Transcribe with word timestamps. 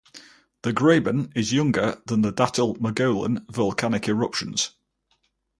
The 0.63 0.73
graben 0.73 1.31
is 1.35 1.53
younger 1.53 2.01
than 2.07 2.23
the 2.23 2.33
Datil-Mogollon 2.33 3.45
volcanic 3.51 4.07
eruptions. 4.09 4.71